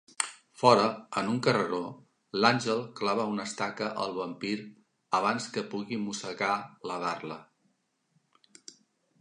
[0.59, 0.85] Fora,
[1.21, 1.81] en un carreró,
[2.45, 4.55] l'Àngel clava una estaca al vampir
[5.19, 6.53] abans que pugui mossegar
[6.93, 7.39] la Darla.